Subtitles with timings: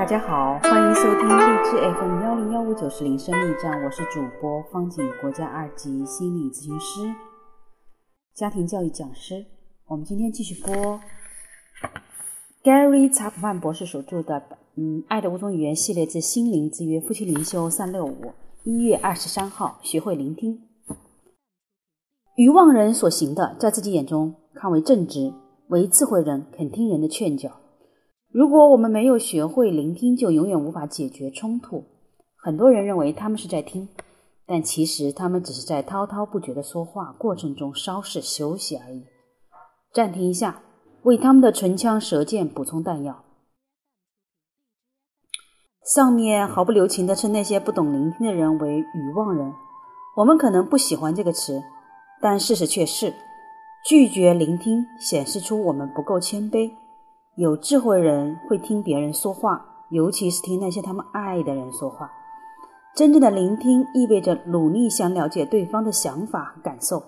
[0.00, 7.14] 大家好，欢迎收听荔枝 FM 幺零幺五九四零生命站，我是主播方景，国家二级心理咨询师、
[8.32, 9.44] 家庭教育讲师。
[9.88, 10.98] 我们今天继续播
[12.64, 14.40] Gary 查普曼博士所著的
[14.76, 18.32] 《嗯爱的五种语言》系列之心灵之约夫妻灵修三六五，
[18.64, 20.62] 一月二十三号，学会聆听。
[22.36, 25.34] 愚妄人所行的，在自己眼中看为正直；
[25.68, 27.50] 为智慧人肯听人的劝教。
[28.32, 31.84] 如果我们没有学会聆听，就永远无法解决冲突。
[32.36, 33.88] 很多人认为他们是在听，
[34.46, 39.04] 但其实他们只是在滔滔不绝的说话过程中稍事休息而已。
[39.92, 40.62] 暂停一下，
[41.02, 43.24] 为他们的唇枪舌剑补充弹药。
[45.92, 49.52] 上面毫不留情地称那些不懂聆听的人为愚妄人。
[50.16, 51.60] 我们可能不喜欢这个词，
[52.20, 53.12] 但事实却是，
[53.84, 56.70] 拒绝聆听显示出我们不够谦卑。
[57.40, 62.10] 有智慧人会听别人说话，尤其是听那些他们爱的人说话。
[62.94, 67.02] 真正的聆听意味着努力想了解对方的想法和感受，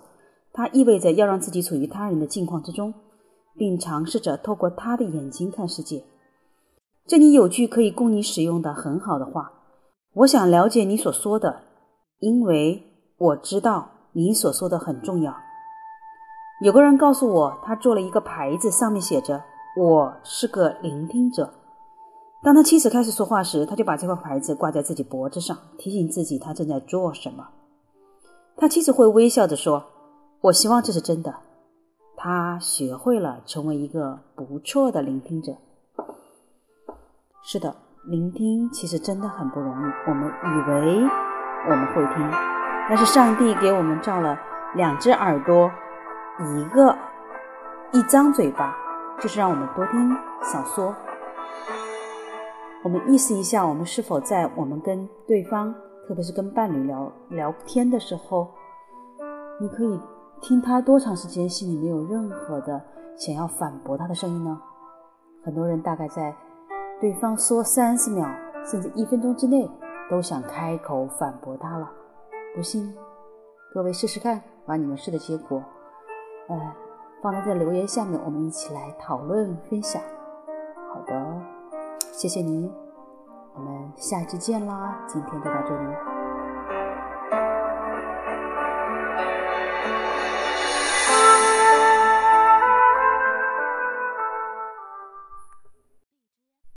[0.50, 2.94] 它意味着要让自己处于他人的境况之中，
[3.58, 6.02] 并尝试着透过他的眼睛看世界。
[7.06, 9.52] 这里有句可以供你使用的很好的话
[10.16, 11.60] ：“我想了解你所说的，
[12.20, 12.82] 因为
[13.18, 15.36] 我知道你所说的很重要。”
[16.64, 19.44] 有个人告诉我，他做了一个牌子，上面写着。
[19.74, 21.50] 我是个聆听者。
[22.42, 27.48] 当他妻子开始说话时，他就把这块牌子挂在自己脖子上，提醒自己他正在做什么。
[28.54, 29.82] 他妻子会微笑着说
[30.42, 31.34] ：“我希望这是真的。”
[32.18, 35.56] 他学会了成为一个不错的聆听者。
[37.42, 39.92] 是的，聆听其实真的很不容易。
[40.06, 41.08] 我们以为
[41.70, 42.30] 我们会听，
[42.90, 44.38] 但是上帝给我们造了
[44.74, 45.70] 两只耳朵，
[46.40, 46.94] 一个
[47.92, 48.76] 一张嘴巴。
[49.22, 50.10] 就是让我们多听
[50.42, 50.92] 少说。
[52.82, 55.72] 我们意识一下，我们是否在我们跟对方，
[56.08, 58.48] 特别是跟伴侣聊聊天的时候，
[59.60, 60.00] 你可以
[60.40, 62.82] 听他多长时间，心里没有任何的
[63.16, 64.60] 想要反驳他的声音呢？
[65.44, 66.34] 很多人大概在
[67.00, 68.28] 对方说三十秒
[68.64, 69.70] 甚至一分钟之内，
[70.10, 71.88] 都想开口反驳他了。
[72.56, 72.92] 不信，
[73.72, 75.62] 各位试试看，把你们试的结果，
[76.48, 76.81] 呃。
[77.22, 80.02] 放在在留言下面，我们一起来讨论分享。
[80.92, 81.40] 好的，
[82.10, 82.68] 谢谢您，
[83.54, 84.98] 我们下期见啦！
[85.06, 85.84] 今天就到这里。